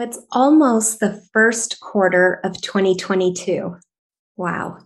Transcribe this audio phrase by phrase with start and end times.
[0.00, 3.76] It's almost the first quarter of 2022.
[4.36, 4.78] Wow.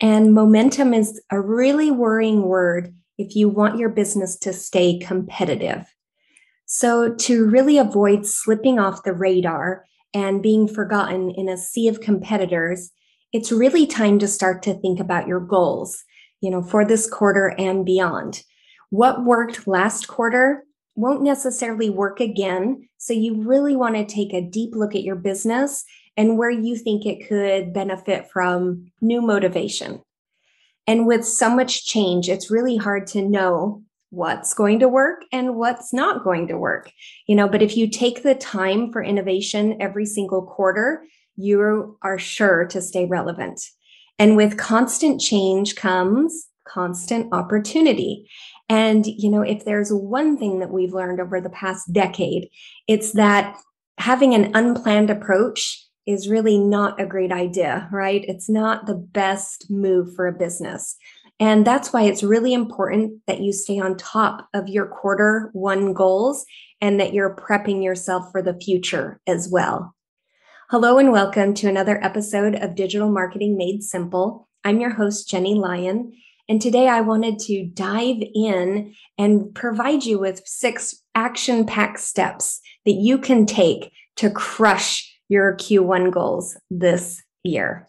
[0.00, 5.86] And momentum is a really worrying word if you want your business to stay competitive.
[6.66, 9.84] So, to really avoid slipping off the radar
[10.14, 12.92] and being forgotten in a sea of competitors,
[13.32, 16.02] it's really time to start to think about your goals,
[16.40, 18.42] you know, for this quarter and beyond.
[18.90, 20.64] What worked last quarter
[20.96, 22.88] won't necessarily work again.
[23.02, 25.84] So you really want to take a deep look at your business
[26.18, 30.02] and where you think it could benefit from new motivation.
[30.86, 35.56] And with so much change, it's really hard to know what's going to work and
[35.56, 36.92] what's not going to work.
[37.26, 41.02] You know, but if you take the time for innovation every single quarter,
[41.36, 43.62] you are sure to stay relevant.
[44.18, 48.28] And with constant change comes constant opportunity.
[48.70, 52.48] And, you know, if there's one thing that we've learned over the past decade,
[52.86, 53.58] it's that
[53.98, 58.24] having an unplanned approach is really not a great idea, right?
[58.28, 60.96] It's not the best move for a business.
[61.40, 65.92] And that's why it's really important that you stay on top of your quarter one
[65.92, 66.46] goals
[66.80, 69.96] and that you're prepping yourself for the future as well.
[70.68, 74.48] Hello and welcome to another episode of Digital Marketing Made Simple.
[74.62, 76.12] I'm your host, Jenny Lyon.
[76.50, 82.60] And today I wanted to dive in and provide you with six action packed steps
[82.84, 87.86] that you can take to crush your Q1 goals this year.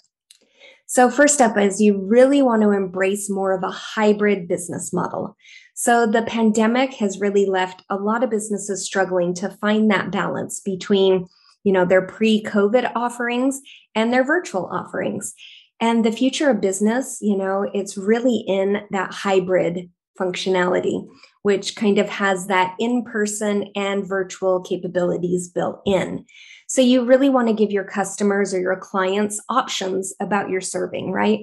[0.85, 5.35] So, first up is you really want to embrace more of a hybrid business model.
[5.73, 10.59] So, the pandemic has really left a lot of businesses struggling to find that balance
[10.59, 11.25] between
[11.63, 13.59] you know their pre-covid offerings
[13.95, 15.33] and their virtual offerings
[15.81, 21.07] and the future of business, you know, it's really in that hybrid functionality,
[21.41, 26.23] which kind of has that in person and virtual capabilities built in.
[26.67, 31.11] So you really want to give your customers or your clients options about your serving,
[31.11, 31.39] right?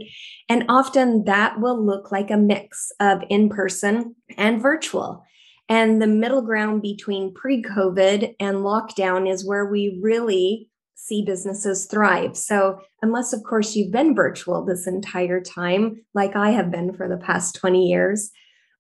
[0.49, 5.25] And often that will look like a mix of in person and virtual.
[5.69, 11.87] And the middle ground between pre COVID and lockdown is where we really see businesses
[11.87, 12.37] thrive.
[12.37, 17.09] So, unless, of course, you've been virtual this entire time, like I have been for
[17.09, 18.31] the past 20 years,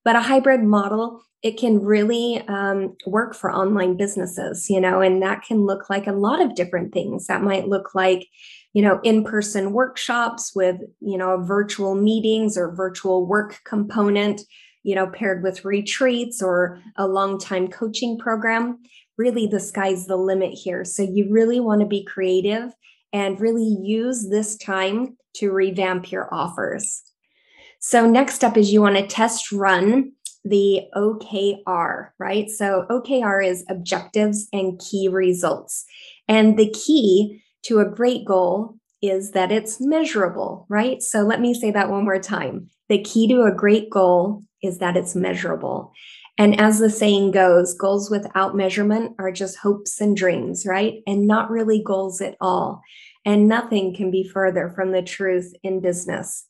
[0.05, 5.23] but a hybrid model, it can really um, work for online businesses, you know, and
[5.23, 7.29] that can look like a lot of different things.
[7.29, 8.27] That might look like,
[8.73, 14.43] you know, in person workshops with, you know, virtual meetings or virtual work component
[14.89, 18.79] you know, paired with retreats or a long time coaching program
[19.19, 20.85] really the sky's the limit here.
[20.85, 22.73] So you really want to be creative
[23.13, 27.03] and really use this time to revamp your offers.
[27.81, 30.13] So next up is you want to test run
[30.45, 32.49] the OKR, right?
[32.49, 35.85] So OKR is objectives and key results.
[36.29, 41.03] And the key to a great goal is that it's measurable, right?
[41.03, 42.69] So let me say that one more time.
[42.89, 45.93] The key to a great goal is that it's measurable.
[46.39, 51.03] And as the saying goes, goals without measurement are just hopes and dreams, right?
[51.07, 52.81] And not really goals at all.
[53.25, 56.45] And nothing can be further from the truth in business.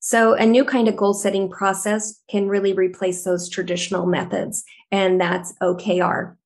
[0.00, 4.62] So, a new kind of goal setting process can really replace those traditional methods,
[4.92, 6.36] and that's OKR.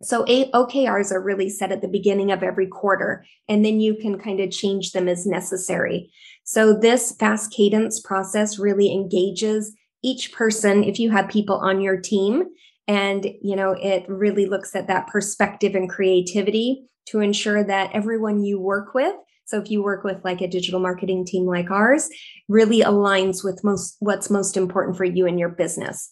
[0.00, 4.18] So, OKRs are really set at the beginning of every quarter, and then you can
[4.18, 6.10] kind of change them as necessary.
[6.44, 12.00] So, this fast cadence process really engages each person if you have people on your
[12.00, 12.44] team
[12.88, 18.42] and you know it really looks at that perspective and creativity to ensure that everyone
[18.42, 19.14] you work with
[19.44, 22.08] so if you work with like a digital marketing team like ours
[22.48, 26.10] really aligns with most what's most important for you and your business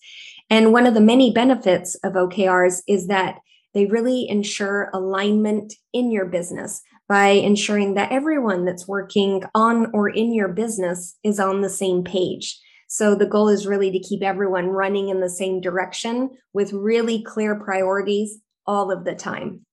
[0.48, 3.38] and one of the many benefits of okrs is that
[3.72, 10.08] They really ensure alignment in your business by ensuring that everyone that's working on or
[10.08, 12.58] in your business is on the same page.
[12.92, 17.22] So the goal is really to keep everyone running in the same direction with really
[17.22, 19.64] clear priorities all of the time.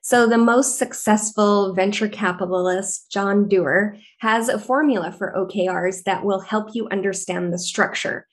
[0.00, 6.40] So, the most successful venture capitalist, John Doerr, has a formula for OKRs that will
[6.40, 8.26] help you understand the structure.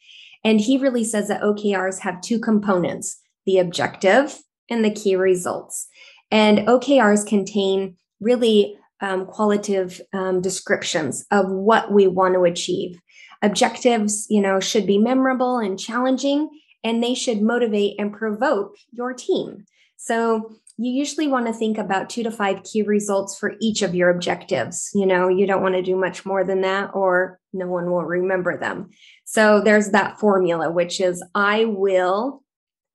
[0.46, 4.40] And he really says that OKRs have two components the objective
[4.70, 5.90] and the key results.
[6.32, 12.98] And OKRs contain really um, qualitative um, descriptions of what we want to achieve.
[13.44, 16.50] Objectives, you know, should be memorable and challenging,
[16.84, 19.66] and they should motivate and provoke your team.
[19.98, 23.94] So you usually want to think about two to five key results for each of
[23.94, 24.90] your objectives.
[24.96, 28.04] You know, you don't want to do much more than that, or no one will
[28.04, 28.90] remember them.
[29.26, 32.44] So there's that formula, which is I will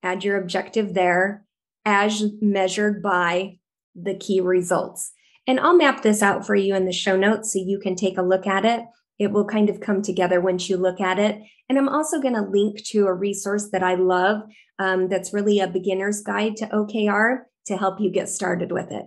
[0.02, 1.44] add your objective there
[1.84, 3.58] as measured by
[3.94, 5.12] the key results.
[5.46, 8.18] And I'll map this out for you in the show notes so you can take
[8.18, 8.82] a look at it.
[9.18, 11.40] It will kind of come together once you look at it.
[11.68, 14.42] And I'm also going to link to a resource that I love
[14.78, 19.06] um, that's really a beginner's guide to OKR to help you get started with it.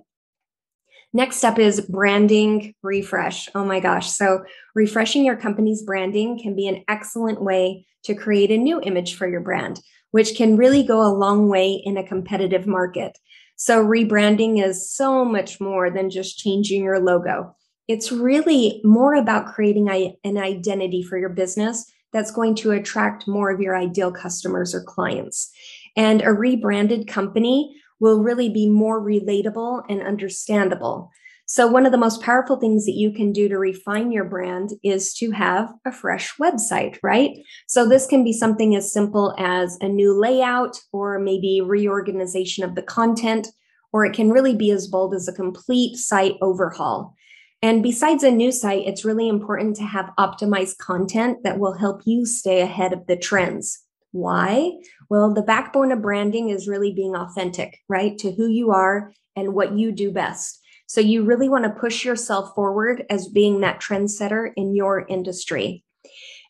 [1.14, 3.50] Next up is branding refresh.
[3.54, 4.10] Oh my gosh.
[4.10, 4.44] So,
[4.76, 9.28] refreshing your company's branding can be an excellent way to create a new image for
[9.28, 9.82] your brand,
[10.12, 13.18] which can really go a long way in a competitive market.
[13.58, 17.58] So, rebranding is so much more than just changing your logo.
[17.88, 19.90] It's really more about creating
[20.24, 24.84] an identity for your business that's going to attract more of your ideal customers or
[24.84, 25.52] clients.
[25.96, 31.12] And a rebranded company will really be more relatable and understandable.
[31.46, 34.70] So, one of the most powerful things that you can do to refine your brand
[34.86, 37.32] is to have a fresh website, right?
[37.68, 42.76] So, this can be something as simple as a new layout or maybe reorganization of
[42.76, 43.50] the content,
[43.92, 47.16] or it can really be as bold as a complete site overhaul.
[47.62, 52.02] And besides a new site, it's really important to have optimized content that will help
[52.06, 53.84] you stay ahead of the trends.
[54.12, 54.72] Why?
[55.10, 58.18] Well, the backbone of branding is really being authentic, right?
[58.18, 60.60] To who you are and what you do best.
[60.88, 65.86] So you really want to push yourself forward as being that trendsetter in your industry.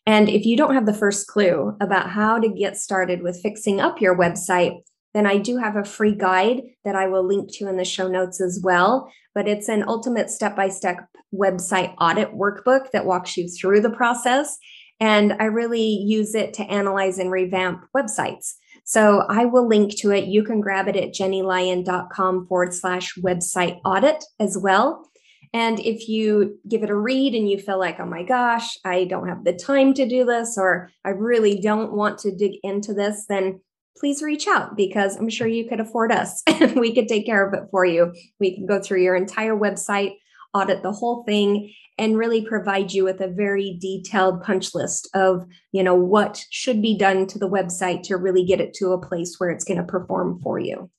[0.04, 3.80] And if you don't have the first clue about how to get started with fixing
[3.80, 4.80] up your website,
[5.14, 8.08] then I do have a free guide that I will link to in the show
[8.08, 9.10] notes as well.
[9.34, 13.90] But it's an ultimate step by step website audit workbook that walks you through the
[13.90, 14.58] process
[15.02, 18.52] and I really use it to analyze and revamp websites.
[18.84, 20.26] So I will link to it.
[20.26, 25.04] You can grab it at jennylyon.com forward slash website audit as well.
[25.52, 29.04] And if you give it a read and you feel like, oh my gosh, I
[29.04, 32.94] don't have the time to do this, or I really don't want to dig into
[32.94, 33.60] this, then
[33.96, 37.46] please reach out because I'm sure you could afford us and we could take care
[37.46, 38.12] of it for you.
[38.40, 40.16] We can go through your entire website,
[40.54, 45.46] audit the whole thing, and really provide you with a very detailed punch list of
[45.72, 49.00] you know what should be done to the website to really get it to a
[49.00, 50.90] place where it's going to perform for you.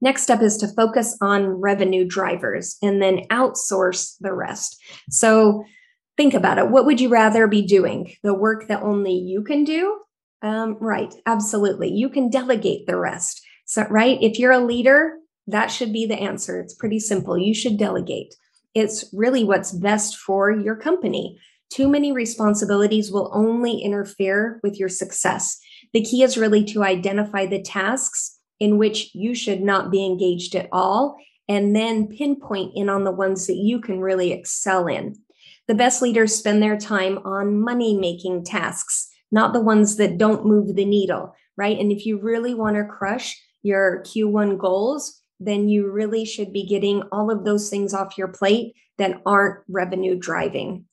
[0.00, 4.80] Next step is to focus on revenue drivers and then outsource the rest.
[5.08, 5.64] So
[6.16, 6.68] think about it.
[6.68, 8.12] What would you rather be doing?
[8.22, 10.00] The work that only you can do
[10.42, 15.14] um, right absolutely you can delegate the rest so right if you're a leader
[15.46, 18.34] that should be the answer it's pretty simple you should delegate
[18.74, 21.38] it's really what's best for your company.
[21.70, 25.58] Too many responsibilities will only interfere with your success.
[25.92, 30.54] The key is really to identify the tasks in which you should not be engaged
[30.54, 31.16] at all
[31.48, 35.14] and then pinpoint in on the ones that you can really excel in.
[35.68, 40.46] The best leaders spend their time on money making tasks, not the ones that don't
[40.46, 41.78] move the needle, right?
[41.78, 46.66] And if you really want to crush your Q1 goals, then you really should be
[46.66, 50.84] getting all of those things off your plate that aren't revenue driving.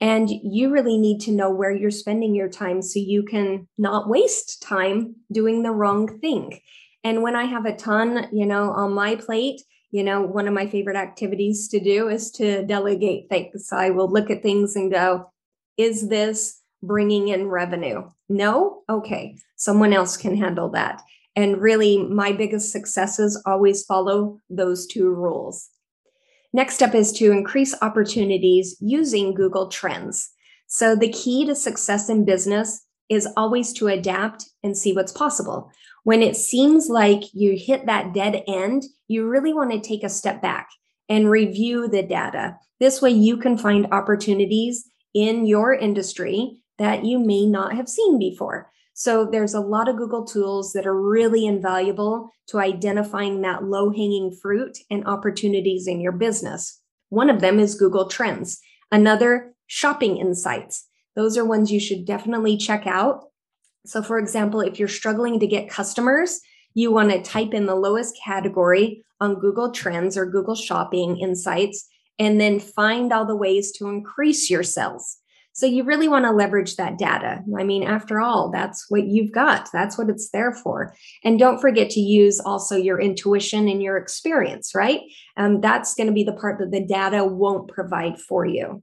[0.00, 4.08] And you really need to know where you're spending your time so you can not
[4.08, 6.60] waste time doing the wrong thing.
[7.04, 9.60] And when I have a ton, you know, on my plate,
[9.90, 13.68] you know, one of my favorite activities to do is to delegate things.
[13.68, 15.30] So I will look at things and go,
[15.76, 18.10] is this bringing in revenue?
[18.28, 18.82] No?
[18.88, 19.36] Okay.
[19.56, 21.02] Someone else can handle that.
[21.36, 25.68] And really, my biggest successes always follow those two rules.
[26.52, 30.30] Next step is to increase opportunities using Google Trends.
[30.66, 35.70] So, the key to success in business is always to adapt and see what's possible.
[36.04, 40.08] When it seems like you hit that dead end, you really want to take a
[40.08, 40.68] step back
[41.08, 42.56] and review the data.
[42.78, 48.18] This way, you can find opportunities in your industry that you may not have seen
[48.18, 48.72] before.
[48.94, 53.90] So there's a lot of Google tools that are really invaluable to identifying that low
[53.90, 56.80] hanging fruit and opportunities in your business.
[57.10, 58.60] One of them is Google Trends,
[58.90, 60.88] another shopping insights.
[61.14, 63.24] Those are ones you should definitely check out.
[63.84, 66.40] So, for example, if you're struggling to get customers,
[66.72, 71.86] you want to type in the lowest category on Google Trends or Google Shopping Insights,
[72.18, 75.19] and then find all the ways to increase your sales.
[75.60, 77.42] So you really want to leverage that data.
[77.58, 79.68] I mean, after all, that's what you've got.
[79.74, 80.94] That's what it's there for.
[81.22, 85.02] And don't forget to use also your intuition and your experience, right?
[85.36, 88.82] Um, that's going to be the part that the data won't provide for you.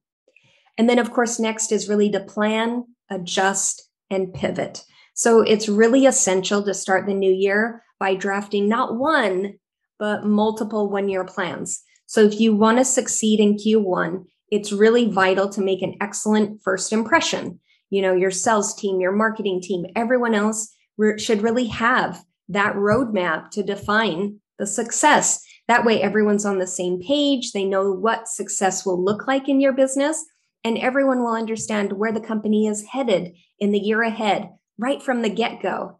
[0.77, 4.83] And then, of course, next is really to plan, adjust, and pivot.
[5.15, 9.55] So it's really essential to start the new year by drafting not one,
[9.97, 11.81] but multiple one year plans.
[12.05, 16.61] So if you want to succeed in Q1, it's really vital to make an excellent
[16.63, 17.59] first impression.
[17.89, 22.75] You know, your sales team, your marketing team, everyone else re- should really have that
[22.75, 25.43] roadmap to define the success.
[25.67, 27.51] That way, everyone's on the same page.
[27.51, 30.23] They know what success will look like in your business,
[30.63, 35.21] and everyone will understand where the company is headed in the year ahead, right from
[35.21, 35.99] the get go.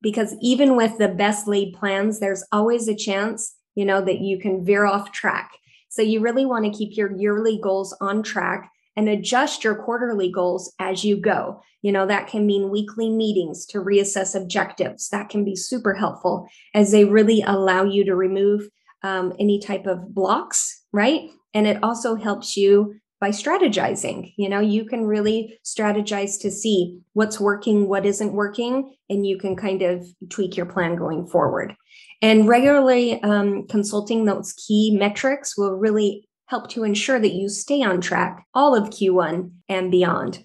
[0.00, 4.38] Because even with the best laid plans, there's always a chance, you know, that you
[4.38, 5.52] can veer off track.
[5.92, 10.32] So you really want to keep your yearly goals on track and adjust your quarterly
[10.32, 11.60] goals as you go.
[11.82, 15.10] You know, that can mean weekly meetings to reassess objectives.
[15.10, 18.70] That can be super helpful as they really allow you to remove
[19.02, 21.28] um, any type of blocks, right?
[21.52, 24.34] And it also helps you by strategizing.
[24.36, 29.38] You know, you can really strategize to see what's working, what isn't working, and you
[29.38, 31.76] can kind of tweak your plan going forward.
[32.20, 37.80] And regularly um, consulting those key metrics will really help to ensure that you stay
[37.80, 40.44] on track all of Q1 and beyond.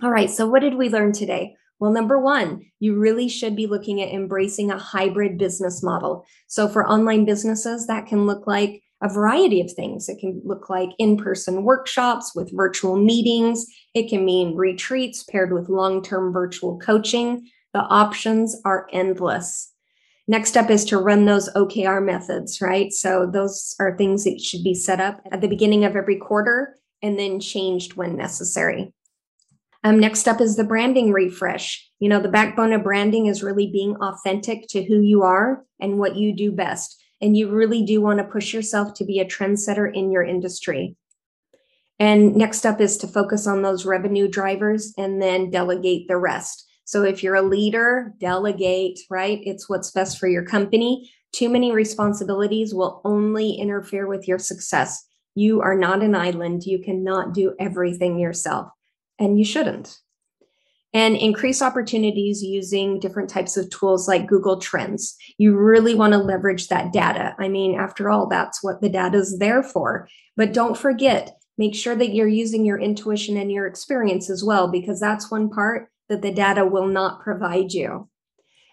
[0.00, 1.56] All right, so what did we learn today?
[1.80, 6.24] Well, number one, you really should be looking at embracing a hybrid business model.
[6.46, 10.08] So, for online businesses, that can look like a variety of things.
[10.08, 15.52] It can look like in person workshops with virtual meetings, it can mean retreats paired
[15.52, 17.48] with long term virtual coaching.
[17.74, 19.72] The options are endless.
[20.28, 22.92] Next step is to run those OKR methods, right?
[22.92, 26.76] So those are things that should be set up at the beginning of every quarter
[27.02, 28.92] and then changed when necessary.
[29.84, 31.90] Um, next up is the branding refresh.
[31.98, 35.98] You know, the backbone of branding is really being authentic to who you are and
[35.98, 37.01] what you do best.
[37.22, 40.96] And you really do want to push yourself to be a trendsetter in your industry.
[41.98, 46.68] And next up is to focus on those revenue drivers and then delegate the rest.
[46.84, 49.38] So if you're a leader, delegate, right?
[49.44, 51.12] It's what's best for your company.
[51.32, 55.06] Too many responsibilities will only interfere with your success.
[55.34, 56.64] You are not an island.
[56.64, 58.68] You cannot do everything yourself,
[59.18, 59.96] and you shouldn't.
[60.94, 65.16] And increase opportunities using different types of tools like Google Trends.
[65.38, 67.34] You really want to leverage that data.
[67.38, 70.06] I mean, after all, that's what the data is there for.
[70.36, 74.68] But don't forget, make sure that you're using your intuition and your experience as well,
[74.68, 78.10] because that's one part that the data will not provide you.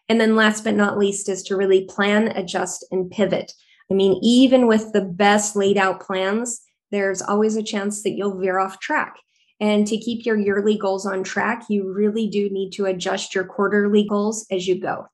[0.09, 3.53] And then last but not least is to really plan, adjust, and pivot.
[3.89, 6.61] I mean, even with the best laid out plans,
[6.91, 9.15] there's always a chance that you'll veer off track.
[9.59, 13.43] And to keep your yearly goals on track, you really do need to adjust your
[13.43, 15.07] quarterly goals as you go.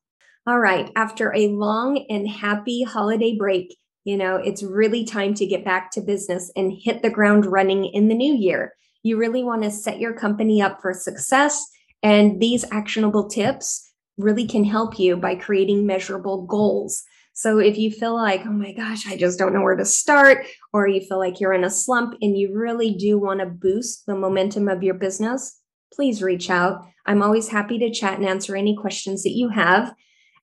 [0.46, 5.46] All right, after a long and happy holiday break, you know, it's really time to
[5.46, 8.72] get back to business and hit the ground running in the new year.
[9.02, 11.66] You really want to set your company up for success
[12.02, 17.02] and these actionable tips really can help you by creating measurable goals.
[17.38, 20.46] So if you feel like, oh my gosh, I just don't know where to start,
[20.72, 24.06] or you feel like you're in a slump and you really do want to boost
[24.06, 25.60] the momentum of your business,
[25.92, 26.86] please reach out.
[27.04, 29.94] I'm always happy to chat and answer any questions that you have.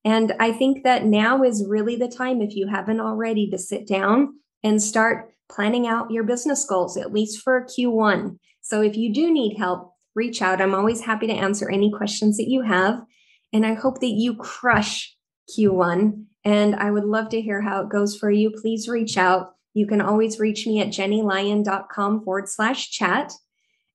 [0.06, 3.88] And I think that now is really the time, if you haven't already, to sit
[3.88, 8.38] down and start planning out your business goals, at least for Q1.
[8.62, 10.62] So if you do need help, reach out.
[10.62, 13.02] I'm always happy to answer any questions that you have.
[13.52, 15.16] And I hope that you crush
[15.58, 16.26] Q1.
[16.46, 18.52] And I would love to hear how it goes for you.
[18.52, 19.56] Please reach out.
[19.74, 23.34] You can always reach me at jennylyon.com forward slash chat.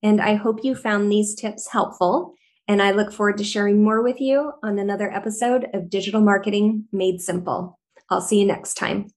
[0.02, 2.34] And I hope you found these tips helpful.
[2.66, 6.84] And I look forward to sharing more with you on another episode of Digital Marketing
[6.92, 7.78] Made Simple.
[8.10, 9.08] I'll see you next time.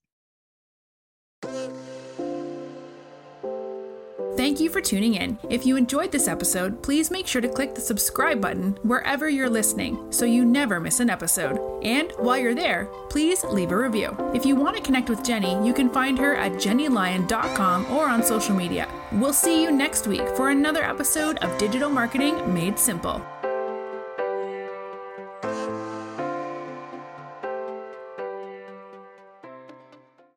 [4.37, 5.37] Thank you for tuning in.
[5.49, 9.49] If you enjoyed this episode, please make sure to click the subscribe button wherever you're
[9.49, 11.70] listening so you never miss an episode.
[11.81, 14.15] And while you're there, please leave a review.
[14.33, 18.23] If you want to connect with Jenny, you can find her at jennylyon.com or on
[18.23, 18.87] social media.
[19.11, 23.21] We'll see you next week for another episode of Digital Marketing Made Simple.